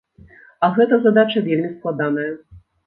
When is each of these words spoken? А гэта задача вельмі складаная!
А 0.67 0.71
гэта 0.79 0.99
задача 1.05 1.47
вельмі 1.51 1.73
складаная! 1.77 2.29